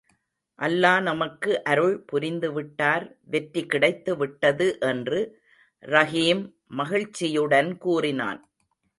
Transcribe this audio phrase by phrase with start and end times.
[0.59, 5.19] அல்லா நமக்கு அருள் புரிந்துவிட்டார் வெற்றி கிடைத்துவிட்டது என்று
[5.83, 6.41] ரஹீம்
[6.71, 8.41] மகிழ்ச்சியுடன் கூறினான்.